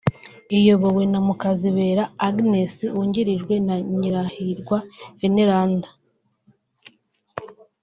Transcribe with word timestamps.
iyobowe 0.57 1.03
na 1.11 1.19
Mukazibera 1.25 2.03
Agnes 2.27 2.75
wungirijwe 2.95 3.53
na 3.67 3.75
Nyirahirwa 3.97 4.77
Veneranda 5.19 5.89